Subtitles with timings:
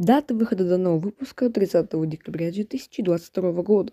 [0.00, 3.92] Дата выхода данного выпуска 30 декабря 2022 года.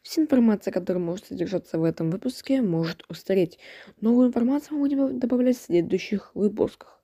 [0.00, 3.58] Вся информация, которая может содержаться в этом выпуске, может устареть.
[4.00, 7.02] Новую информацию мы будем добавлять в следующих выпусках.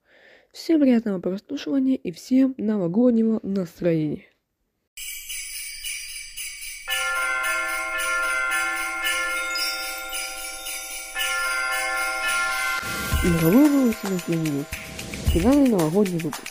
[0.53, 4.27] Всем приятного прослушивания и всем новогоднего настроения.
[13.25, 13.51] На
[14.29, 14.67] минут.
[15.33, 16.50] Финальный новогодний выпуск.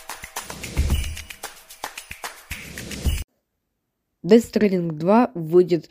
[4.24, 5.88] Death Stranding 2 выйдет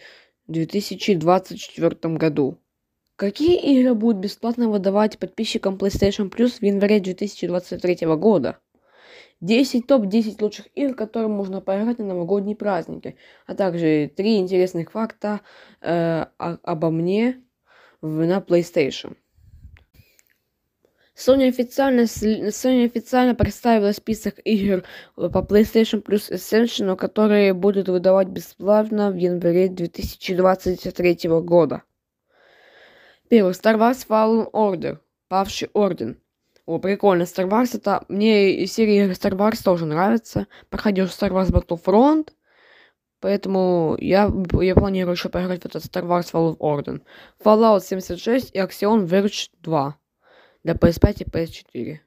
[0.48, 2.58] в 2024 году.
[3.16, 8.60] Какие игры будут бесплатно выдавать подписчикам PlayStation Plus в январе 2023 года?
[9.42, 13.16] 10 топ-10 лучших игр, которые можно поиграть на новогодние праздники,
[13.48, 15.42] а также 3 интересных факта
[15.82, 17.42] э, обо мне
[18.02, 19.16] в, на PlayStation.
[21.20, 24.84] Sony официально, Sony официально представила список игр
[25.18, 31.84] по PlayStation Plus Essential, которые будут выдавать бесплатно в январе 2023 года.
[33.28, 33.52] Первый.
[33.52, 35.00] Star Wars Fallen Order.
[35.28, 36.22] Павший Орден.
[36.66, 37.24] О, прикольно.
[37.24, 38.06] Star Wars это...
[38.08, 40.48] Мне серия Star Wars тоже нравится.
[40.70, 42.30] Проходил Star Wars Battlefront.
[43.20, 47.02] Поэтому я, я планирую еще поиграть в этот Star Wars Fallen Order.
[47.44, 50.00] Fallout 76 и Axiom Verge 2
[50.64, 52.00] для PS5 и PS4.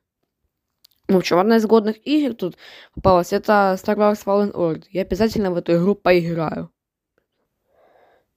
[1.08, 2.56] В общем, одна из годных игр тут
[2.94, 4.84] попалась, это Star Wars Fallen Order.
[4.90, 6.70] Я обязательно в эту игру поиграю.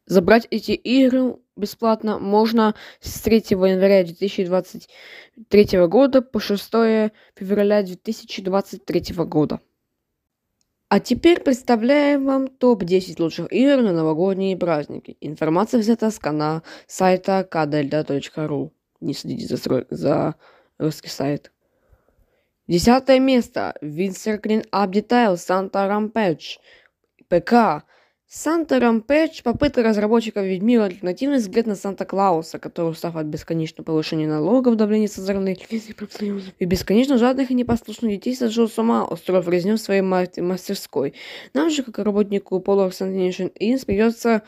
[0.08, 6.64] Забрать эти игры бесплатно можно с 3 января 2023 года по 6
[7.36, 9.62] февраля 2023 года.
[10.90, 15.18] А теперь представляем вам топ-10 лучших игр на новогодние праздники.
[15.22, 20.36] Информация взята с канала сайта kdelta.ru не следите за, за
[20.78, 21.52] русский сайт.
[22.68, 23.76] Десятое место.
[23.82, 26.58] Winter Clean Up Detail Santa Rampage.
[27.28, 27.86] ПК.
[28.28, 34.76] Санта Рампэдж– попытка разработчиков Ведьмира альтернативный взгляд на Санта-Клауса, который, устав от бесконечного повышения налогов,
[34.76, 35.56] давления со стороны
[36.60, 41.14] и бесконечно жадных и непослушных детей сошел с ума, устроив резню в своей мастерской.
[41.54, 44.42] Нам же, как работнику Polar Sanitation Inns, придется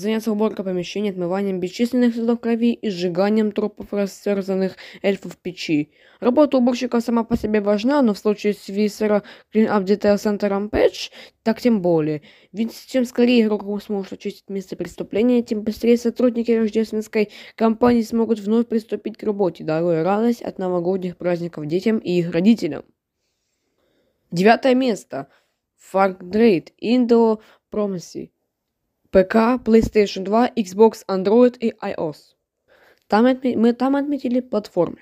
[0.00, 5.92] заняться уборкой помещений, отмыванием бесчисленных следов крови и сжиганием трупов растерзанных эльфов в печи.
[6.20, 9.22] Работа уборщика сама по себе важна, но в случае с Висера
[9.54, 11.10] Clean Up Detail Center Rampage
[11.42, 12.22] так тем более.
[12.52, 18.66] Ведь чем скорее игрок сможет очистить место преступления, тем быстрее сотрудники рождественской компании смогут вновь
[18.66, 22.84] приступить к работе, даруя радость от новогодних праздников детям и их родителям.
[24.30, 25.28] Девятое место.
[25.92, 27.40] Far Great Indo
[27.72, 28.30] Promisey.
[29.10, 32.36] ПК, PlayStation 2, Xbox, Android и iOS.
[33.08, 35.00] Там мы там отметили платформы.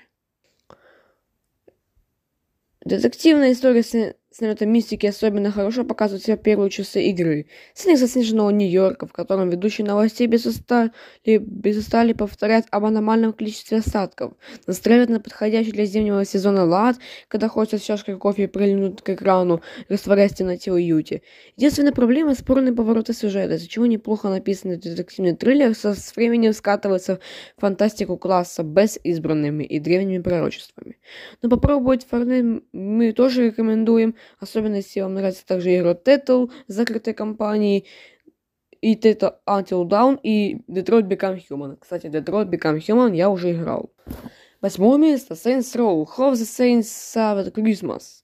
[2.83, 3.83] Детективная история
[4.31, 7.47] с налетом мистики особенно хорошо показывает себя первые часы игры.
[7.73, 10.91] Снег заснеженного Нью-Йорка, в котором ведущие новостей без устали,
[11.25, 14.33] без устали повторяют об аномальном количестве осадков,
[14.67, 16.97] настраивают на подходящий для зимнего сезона лад,
[17.27, 21.23] когда хочется с чашкой кофе прильнуть к экрану, растворяясь в темноте уюте.
[21.57, 27.19] Единственная проблема– спорные повороты сюжета, из-за чего неплохо написанный детективный триллер со с временем скатывается
[27.57, 30.97] в фантастику класса без избранными и древними пророчествами.
[31.41, 37.85] Но попробовать фарны мы тоже рекомендуем, Особенно если вам нравится также игра Tettle закрытой компании,
[38.81, 41.77] и Tettle Until Dawn, и Detroit Become Human.
[41.79, 43.91] Кстати, Detroit Become Human я уже играл.
[44.61, 45.33] Восьмое место.
[45.33, 46.05] Saints Row.
[46.17, 48.23] How the Saints Saved Christmas.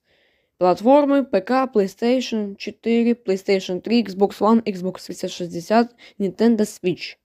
[0.58, 7.18] Платформы ПК, PlayStation 4, PlayStation 3, Xbox One, Xbox 360, Nintendo Switch.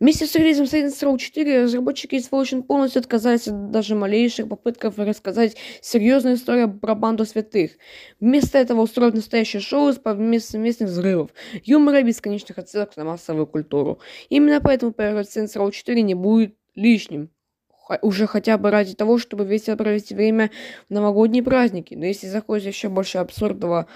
[0.00, 4.98] Вместе с релизом Saints Row 4 разработчики из Evolution полностью отказались от даже малейших попытков
[4.98, 7.72] рассказать серьезную историю про банду святых.
[8.18, 11.32] Вместо этого устроить настоящее шоу с совместных взрывов,
[11.64, 14.00] юмора и бесконечных отсылок на массовую культуру.
[14.30, 17.28] Именно поэтому поиграть Saints Row 4 не будет лишним
[18.02, 20.50] уже хотя бы ради того, чтобы весело провести время
[20.88, 21.94] в новогодние праздники.
[21.94, 23.86] Но если захочешь еще больше абсурдного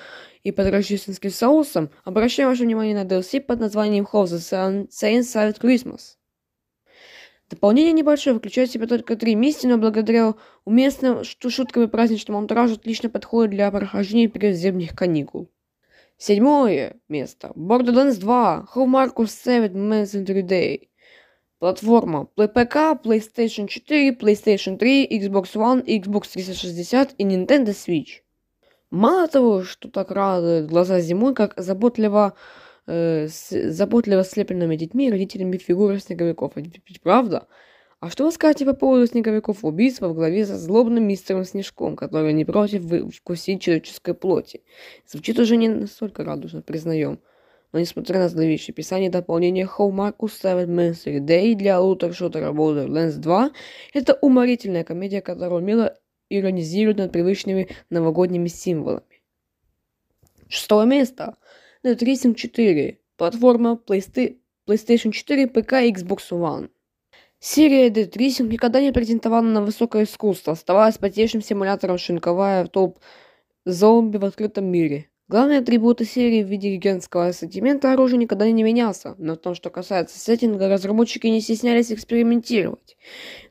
[0.43, 5.61] и под рождественским соусом, обращаем ваше внимание на DLC под названием How the Saints Saved
[5.61, 6.17] Christmas.
[7.51, 10.35] Дополнение небольшое, включает в себя только три миссии, но благодаря
[10.65, 15.51] уместным шуткам и праздничному антуражу отлично подходит для прохождения перед зимних каникул.
[16.17, 17.53] Седьмое место.
[17.55, 18.69] Borderlands 2.
[18.75, 20.89] How Marcus Saved Messenger Day.
[21.65, 28.21] Платформа ПК, PlayStation 4, PlayStation 3, Xbox One, Xbox 360 и Nintendo Switch.
[28.91, 32.35] Мало того, что так радует глаза зимой, как заботливо,
[32.87, 36.53] э, с, заботливо слепленными детьми и родителями фигуры снеговиков.
[37.03, 37.47] Правда?
[37.99, 42.35] А что вы скажете по поводу снеговиков убийства в главе со злобным мистером Снежком, который
[42.35, 42.83] не против
[43.17, 44.61] вкусить человеческой плоти?
[45.07, 47.21] Звучит уже не настолько радужно, признаем.
[47.75, 53.51] Но несмотря на зловещее писание дополнения Hallmark ставит Mystery Day для лутер-шутера Borderlands 2,
[53.93, 55.99] это уморительная комедия, которая умело
[56.29, 59.23] иронизирует над привычными новогодними символами.
[60.47, 61.37] Шестое место.
[61.85, 63.01] Dead Racing 4.
[63.17, 66.71] Платформа PlayStation 4, ПК и Xbox One.
[67.41, 73.01] Серия Dead Racing никогда не претендовала на высокое искусство, оставаясь потешным симулятором шинковая в топ
[73.65, 75.11] зомби в открытом мире.
[75.35, 79.69] Главные атрибуты серии в виде гигантского ассортимента оружия никогда не менялся, но в том, что
[79.69, 82.97] касается сеттинга, разработчики не стеснялись экспериментировать.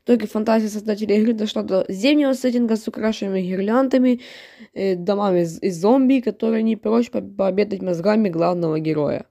[0.00, 4.22] В итоге фантазия создателей игры дошла до зимнего сеттинга с украшенными гирляндами,
[4.72, 9.26] э, домами из, зомби, которые не прочь пообедать мозгами главного героя.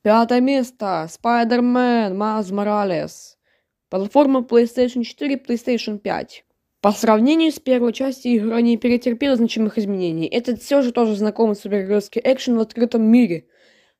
[0.00, 1.06] Пятое место.
[1.10, 3.36] Spider-Man Miles Morales.
[3.90, 6.44] Платформа PlayStation 4 PlayStation 5.
[6.80, 10.26] По сравнению с первой частью, игра не перетерпела значимых изменений.
[10.26, 13.46] Это все же тоже знакомый супергеройский экшен в открытом мире–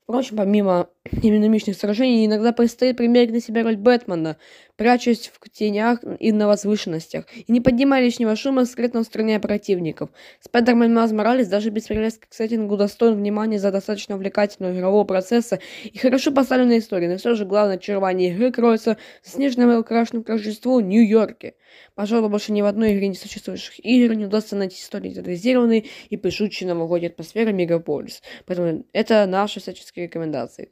[0.09, 4.37] Впрочем, помимо динамичных сражений, иногда предстоит примерить на себя роль Бэтмена,
[4.77, 10.11] прячась в тенях и на возвышенностях, и не поднимая лишнего шума, скрытно устраняя противников.
[10.41, 15.59] Спайдермен Маз Моралес даже без привязки к сеттингу достоин внимания за достаточно увлекательного игрового процесса
[15.85, 20.23] и хорошо поставленной истории, но все же главное очарование игры кроется в снежном и украшенном
[20.23, 21.55] к Рождеству Нью-Йорке.
[21.95, 26.17] Пожалуй, больше ни в одной игре не существующих игр не удастся найти истории детализированной и
[26.17, 28.23] пышущей новогодней атмосферы Мегаполис.
[28.47, 30.71] Поэтому это наши всяческие рекомендации.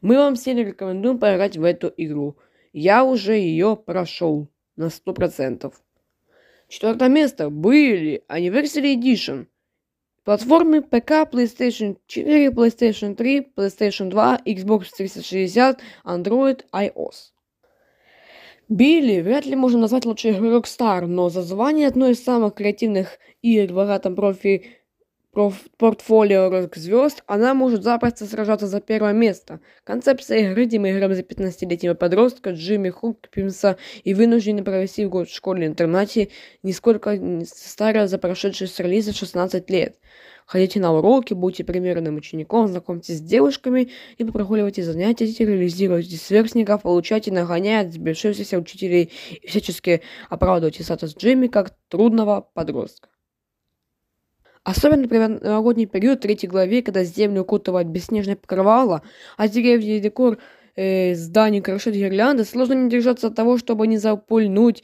[0.00, 2.36] Мы вам все рекомендуем поиграть в эту игру.
[2.72, 5.72] Я уже ее прошел на 100%.
[6.68, 9.46] Четвертое место были Anniversary Edition.
[10.24, 17.32] Платформы ПК, PlayStation 4, PlayStation 3, PlayStation 2, Xbox 360, Android, iOS.
[18.68, 23.18] Билли вряд ли можно назвать лучшей игрой Rockstar, но за звание одной из самых креативных
[23.40, 24.64] игр в богатом профи
[25.76, 29.60] портфолио рок-звезд, она может запросто сражаться за первое место.
[29.84, 35.34] Концепция игры, где мы играем за 15-летнего подростка Джимми Хукпинса и вынуждены провести год в
[35.34, 36.30] школе-интернате,
[36.62, 39.98] нисколько не старая за прошедшие с релиза 16 лет.
[40.46, 47.32] Ходите на уроки, будьте примерным учеником, знакомьтесь с девушками, и прогуливайте занятия, терроризируйте сверстников, получайте,
[47.32, 53.08] нагоняя сбившихся учителей и всячески оправдывайте статус Джимми как трудного подростка.
[54.66, 59.02] Особенно, например, новогодний период, в третьей главе, когда землю укутывает бесснежное покрывало,
[59.36, 60.38] а деревья и декор
[60.74, 64.82] э, зданий украшают гирлянды, сложно не держаться от того, чтобы не запульнуть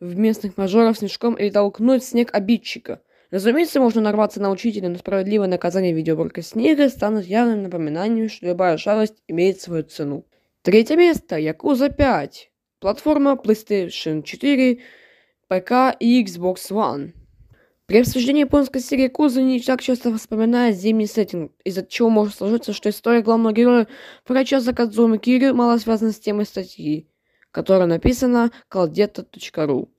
[0.00, 3.00] в местных мажоров снежком или толкнуть снег обидчика–
[3.30, 8.76] Разумеется, можно нарваться на учителя, но справедливое наказание видеоуборка снега станут явным напоминанием, что любая
[8.76, 10.26] шалость имеет свою цену.
[10.60, 11.38] Третье место.
[11.38, 12.50] Якуза 5.
[12.78, 14.80] Платформа PlayStation 4,
[15.48, 17.12] ПК и Xbox One.
[17.92, 22.72] При обсуждении японской серии Якуза не так часто вспоминает зимний сеттинг, из-за чего может сложиться,
[22.72, 23.86] что история главного героя
[24.26, 27.06] врача Закадзумы Кирю мало связана с темой статьи,
[27.50, 29.90] которая написана caldeta.ru.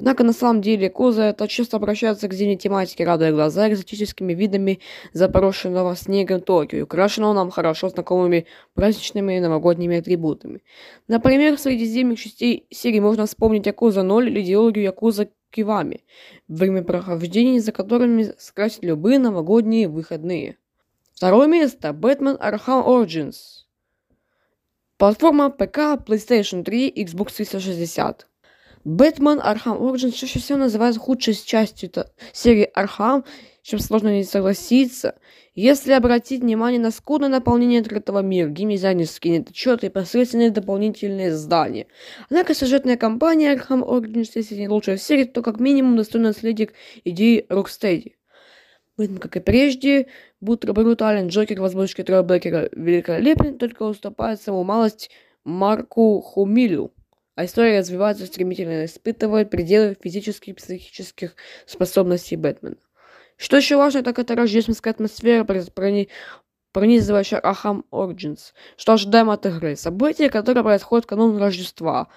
[0.00, 4.80] Однако на самом деле Коза часто обращается к зимней тематике, радуя глаза экзотическими видами
[5.12, 10.62] запорошенного снегом Токио, украшенного нам хорошо знакомыми праздничными и новогодними атрибутами.
[11.06, 16.02] Например, среди зимних частей серии можно вспомнить Якуза 0 или идеологию Якуза Кивами,
[16.48, 20.56] время прохождения за которыми скрасят любые новогодние выходные.
[21.12, 21.92] Второе место.
[21.92, 23.66] Бэтмен Arkham Origins.
[24.96, 28.29] Платформа ПК, PlayStation 3, Xbox 360.
[28.84, 31.90] Batman Arkham Origins чаще всего называют худшей частью
[32.32, 33.24] серии Arkham,
[33.62, 35.16] чем сложно не согласиться.
[35.54, 41.88] Если обратить внимание на скудное наполнение открытого мира, геймдизайнерские недочеты и посредственные дополнительные задания.
[42.30, 46.72] Однако сюжетная кампания Arkham Origins, если не лучшая в серии, то как минимум достойный наследник
[47.04, 48.12] идеи Rocksteady.
[48.96, 50.06] Бэтмен, как и прежде,
[50.40, 55.10] будь брутален, Джокер в озвучке Троя Беккера великолепен, только уступает саму малость
[55.44, 56.92] Марку Хумилю
[57.40, 62.76] а история развивается стремительно, испытывает пределы физических и психических способностей Бэтмена.
[63.38, 65.46] Что еще важно, так это рождественская атмосфера,
[66.72, 69.74] пронизывающая Ахам Origins, что ожидаем от игры.
[69.76, 72.08] События, которые происходят в канун Рождества.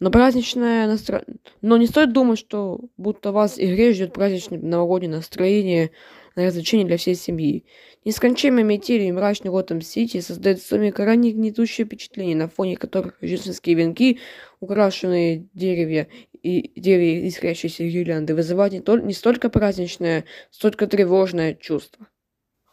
[0.00, 1.36] Но праздничное настроение...
[1.62, 5.92] Но не стоит думать, что будто вас игре ждет праздничное новогоднее настроение,
[6.36, 7.64] на развлечение для всей семьи.
[8.04, 13.20] Нескончаемые метели и мрачный Готэм Сити создают в сумме крайне гнетущее впечатление, на фоне которых
[13.20, 14.18] рождественские венки,
[14.60, 16.08] украшенные деревья
[16.42, 22.08] и деревья искрящиеся гирлянды, вызывают не, только, не столько праздничное, столько тревожное чувство.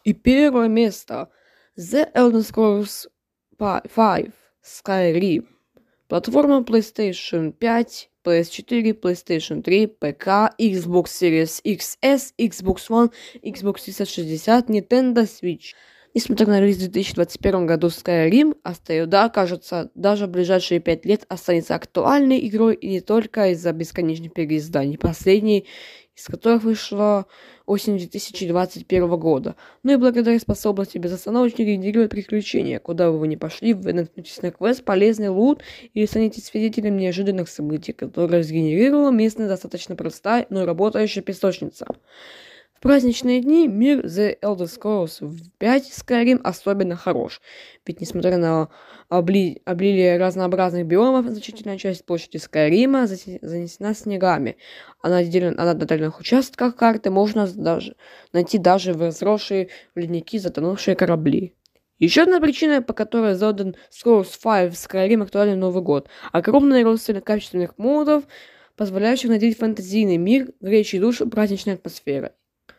[0.04, 1.28] И первое место.
[1.76, 3.08] The Elder Scrolls
[3.58, 4.30] 5
[4.64, 5.46] Skyrim.
[6.08, 15.24] Платформа PlayStation 5, PS4, PlayStation 3, ПК, Xbox Series XS, Xbox One, Xbox 360, Nintendo
[15.24, 15.74] Switch.
[16.14, 21.74] Несмотря на релиз в 2021 году Skyrim, остается, кажется, даже в ближайшие пять лет останется
[21.74, 24.98] актуальной игрой и не только из-за бесконечных переизданий.
[24.98, 25.66] Последний
[26.18, 27.26] из которых вышла
[27.64, 33.72] осенью 2021 года, но и благодаря способности безостановочно генерировать приключения, куда бы вы ни пошли,
[33.72, 35.62] вы наткнетесь на квест, полезный лут
[35.94, 41.86] или станете свидетелем неожиданных событий, которые сгенерировала местная достаточно простая, но работающая песочница.
[42.78, 47.40] В праздничные дни мир The Elder Scrolls 5 Skyrim особенно хорош,
[47.84, 48.68] ведь несмотря на
[49.08, 49.60] обли...
[49.64, 54.58] облилие разнообразных биомов, значительная часть площади Скайрима занесена снегами,
[55.02, 55.60] а на, отдельно...
[55.60, 57.96] а на отдельных участках карты можно даже
[58.32, 61.56] найти даже возросшие в ледники затонувшие корабли.
[61.98, 67.10] Еще одна причина, по которой задан Scrolls 5 в Skyrim актуален Новый год, огромный рост
[67.24, 68.22] качественных модов,
[68.76, 72.30] позволяющих надеть фэнтезийный мир, греющий душу праздничной атмосферой.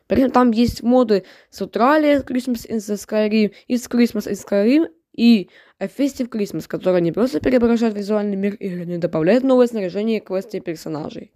[0.09, 5.51] При там есть моды с Утраlia, Christmas in the Skyrim, из Christmas in Skyrim и
[5.77, 10.19] A Festive Christmas, которые не просто преображают визуальный мир игры, но и добавляют новое снаряжение,
[10.19, 11.31] квесты и персонажей.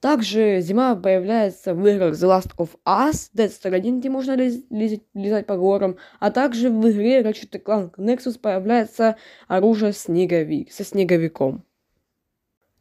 [0.00, 5.44] Также зима появляется в играх The Last of Us, Dead Stranding, где можно лизать, лизать
[5.44, 9.16] по горам, а также в игре Ratchet Clank Nexus появляется
[9.48, 11.62] оружие снеговик, со снеговиком.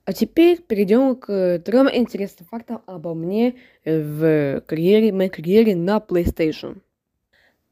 [0.05, 6.81] А теперь перейдем к трем интересным фактам обо мне в карьере, моей карьере на PlayStation.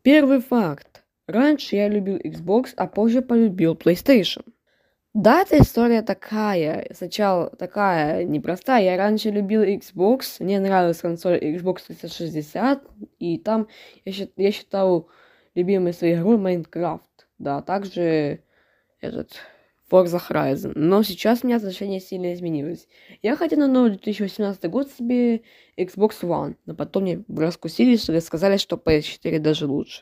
[0.01, 1.03] Первый факт.
[1.27, 4.43] Раньше я любил Xbox, а позже полюбил PlayStation.
[5.13, 8.83] Да, эта история такая, сначала такая непростая.
[8.83, 12.81] Я раньше любил Xbox, мне нравилась консоль Xbox 360,
[13.19, 13.67] и там
[14.05, 15.07] я, я считал
[15.53, 17.27] любимой своей игрой Майнкрафт.
[17.37, 18.39] Да, также
[19.01, 19.33] этот
[19.93, 20.71] Forza Horizon.
[20.75, 22.88] Но сейчас у меня отношение сильно изменилось.
[23.21, 25.43] Я хотел на новый 2018 год себе
[25.77, 30.01] Xbox One, но потом мне раскусили, что сказали, что PS4 даже лучше.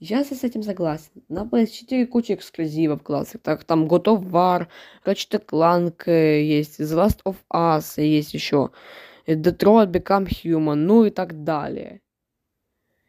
[0.00, 1.10] Сейчас я с этим согласен.
[1.28, 3.42] На PS4 куча эксклюзивов классных.
[3.42, 4.66] Так, там God of War,
[5.04, 8.70] Ratchet Clank э, есть, The Last of Us есть еще,
[9.28, 12.00] Detroit Become Human, ну и так далее.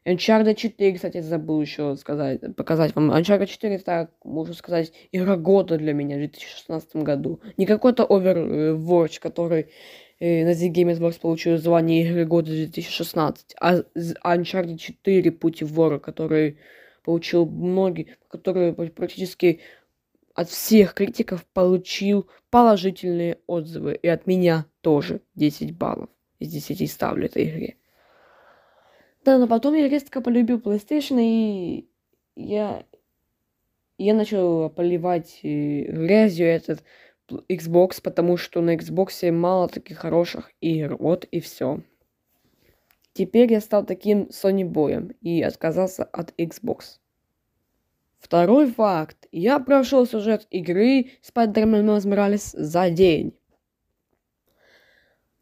[0.09, 3.11] Uncharted 4, кстати, забыл еще сказать, показать вам.
[3.11, 7.39] Uncharted 4, это, можно сказать, игра года для меня в 2016 году.
[7.57, 9.67] Не какой-то Overwatch, который
[10.19, 13.83] э, на The Game Awards получил звание игры года 2016, а
[14.25, 16.57] Uncharted 4 Пути вора, который
[17.03, 19.59] получил многие, который практически
[20.33, 23.93] от всех критиков получил положительные отзывы.
[24.01, 27.75] И от меня тоже 10 баллов из 10 ставлю этой игре.
[29.25, 31.89] Да, но потом я резко полюбил PlayStation, и
[32.35, 32.83] я,
[33.97, 36.83] я начал поливать э, грязью этот
[37.49, 40.95] Xbox, потому что на Xbox мало таких хороших игр.
[40.97, 41.81] Вот и все.
[43.13, 46.99] Теперь я стал таким Sony боем и отказался от Xbox.
[48.19, 49.27] Второй факт.
[49.31, 53.33] Я прошел сюжет игры Spider-Man Miles Morales за день.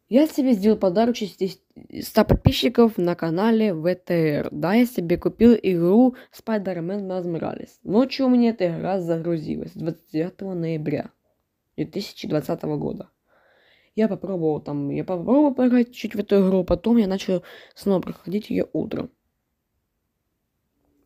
[0.10, 4.48] Я себе сделал подарок 100 подписчиков на канале ВТР.
[4.52, 7.72] Да, я себе купил игру Spider-Man Miles.
[7.84, 11.12] Ночью у меня эта игра загрузилась 29 ноября
[11.76, 13.10] 2020 года.
[13.96, 17.44] Я попробовал там, я попробовал поиграть чуть в эту игру, потом я начал
[17.76, 19.10] снова проходить ее утром.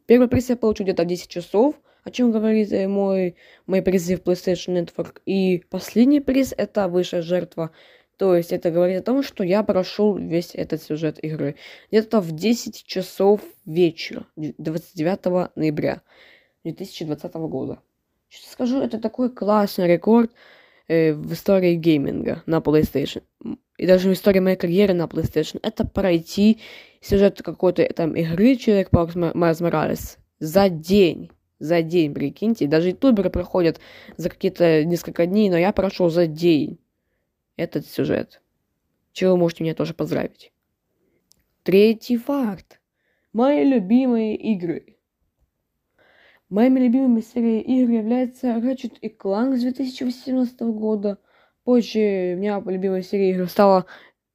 [0.06, 5.22] Первый приз я получил где-то 10 часов, о чем говорит мой, мой призыв PlayStation Network.
[5.26, 7.72] И последний приз это высшая жертва
[8.22, 11.56] то есть это говорит о том, что я прошел весь этот сюжет игры.
[11.90, 16.04] Где-то в 10 часов вечера, 29 ноября
[16.64, 17.80] 2020 года.
[18.30, 20.30] Сейчас скажу, это такой классный рекорд
[20.88, 23.24] э, в истории гейминга на PlayStation.
[23.80, 25.58] И даже в истории моей карьеры на PlayStation.
[25.64, 26.60] Это пройти
[27.02, 31.32] сюжет какой-то там игры Человек-паук Майлз Моралес за день.
[31.58, 32.68] За день, прикиньте.
[32.68, 33.80] Даже ютуберы проходят
[34.16, 36.78] за какие-то несколько дней, но я прошел за день
[37.62, 38.42] этот сюжет.
[39.14, 40.52] Чего вы можете меня тоже поздравить.
[41.64, 42.82] Третий факт.
[43.34, 44.98] Мои любимые игры.
[46.50, 51.18] Моими любимыми серией игр является Ratchet и Clank с 2018 года.
[51.64, 53.86] Позже у меня любимой серией игр стала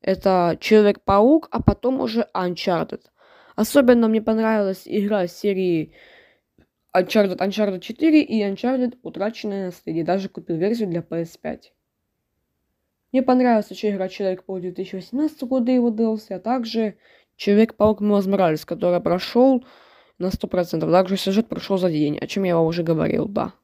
[0.01, 3.03] это Человек-паук, а потом уже Uncharted.
[3.57, 5.93] Особенно мне понравилась игра серии
[6.97, 10.05] Uncharted, Uncharted 4 и Uncharted Утраченное наследие.
[10.05, 11.61] Даже купил версию для PS5.
[13.17, 16.99] Мне понравилась еще игра Человек-паук 2018 года его DLC, а также
[17.37, 19.65] Человек-паук Милз Моралес, который прошел
[20.19, 20.81] на 100%.
[20.81, 23.55] Также сюжет прошел за день, о чем я вам уже говорил, да.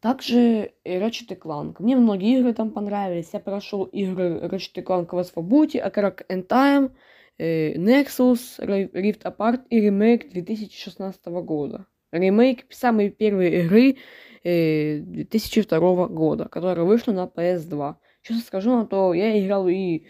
[0.00, 1.76] Также Ratchet Clank.
[1.80, 3.28] Мне многие игры там понравились.
[3.34, 6.92] Я прошел игры Ratchet Clank Rasputin, Crack and Time,
[7.36, 11.84] э, Nexus, Rift Apart и ремейк 2016 года.
[12.12, 13.98] Ремейк самой первой игры
[14.42, 17.96] 2002 э, года, которая вышла на PS2.
[18.22, 20.06] Честно скажу, на то я играл и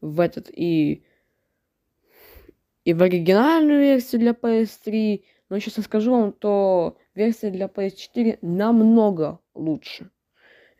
[0.00, 1.04] в этот, и,
[2.84, 9.40] и в оригинальную версию для PS3, но честно скажу вам, то версия для PS4 намного
[9.54, 10.10] лучше.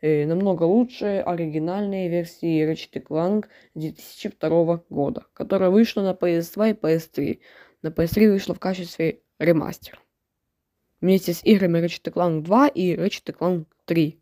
[0.01, 7.39] Э, намного лучше оригинальной версии Ratchet Clank 2002 года, которая вышла на PS2 и PS3.
[7.81, 9.99] На PS3 вышла в качестве ремастер.
[11.01, 14.21] Вместе с играми Ratchet Clank 2 и Ratchet Clank 3.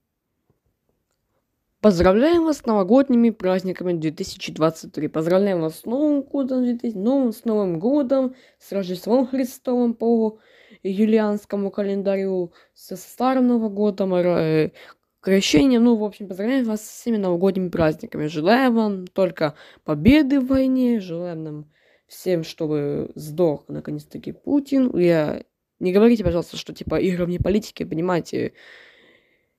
[1.84, 5.10] Поздравляем вас с новогодними праздниками 2023.
[5.10, 10.40] Поздравляем вас с Новым годом, 2000, новым, с Новым годом, с Рождеством Христовым по
[10.82, 14.72] юлианскому календарю, со Старым Новым годом, э,
[15.20, 15.84] крещением.
[15.84, 18.28] Ну, в общем, поздравляем вас с всеми новогодними праздниками.
[18.28, 21.72] Желаю вам только победы в войне, желаем нам
[22.08, 24.98] всем, чтобы сдох наконец-таки Путин.
[24.98, 25.44] Я...
[25.80, 28.54] Не говорите, пожалуйста, что типа игры вне политики, понимаете,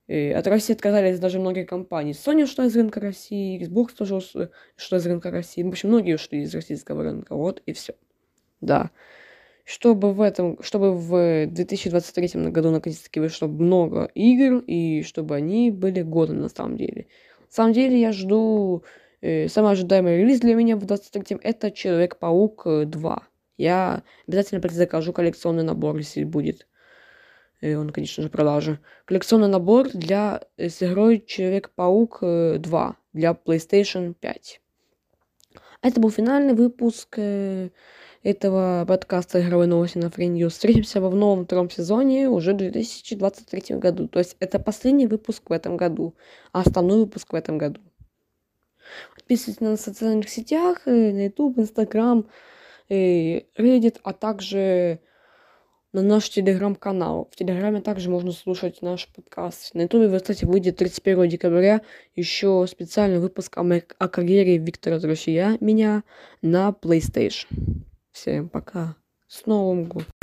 [0.08, 2.14] от России отказались даже многие компании.
[2.14, 5.62] Sony ушла из рынка России, Xbox тоже ушла из рынка России.
[5.62, 7.34] В общем, многие ушли из российского рынка.
[7.34, 7.94] Вот и все.
[8.60, 8.90] Да.
[9.64, 16.02] Чтобы в этом, чтобы в 2023 году наконец-таки вышло много игр, и чтобы они были
[16.02, 17.06] годны на самом деле.
[17.40, 18.84] На самом деле я жду,
[19.22, 23.22] э, самый ожидаемый релиз для меня в 23 это Человек-паук 2.
[23.56, 26.66] Я обязательно предзакажу коллекционный набор, если будет.
[27.72, 28.78] Он, конечно же, продажи.
[29.06, 34.60] Коллекционный набор для, э, с игрой Человек-паук 2 э, для PlayStation 5.
[35.80, 37.70] Это был финальный выпуск э,
[38.22, 44.08] этого подкаста «Игровые новости на Free Встретимся во новом втором сезоне уже в 2023 году.
[44.08, 46.14] То есть это последний выпуск в этом году,
[46.52, 47.80] а основной выпуск в этом году.
[49.14, 52.26] Подписывайтесь на социальных сетях, на YouTube, Instagram,
[52.90, 55.00] Reddit, а также
[55.94, 57.28] на наш телеграм-канал.
[57.30, 59.74] В телеграме также можно слушать наш подкаст.
[59.74, 61.82] На ютубе, кстати, выйдет 31 декабря
[62.16, 66.02] еще специальный выпуск о, о карьере Виктора Друшия, меня,
[66.42, 67.46] на PlayStation.
[68.10, 68.96] Всем пока.
[69.28, 70.13] С Новым годом.